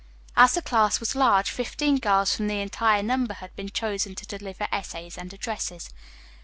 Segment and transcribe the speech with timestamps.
[0.35, 4.25] As the class was large, fifteen girls from the entire number had been chosen to
[4.25, 5.91] deliver essays and addresses.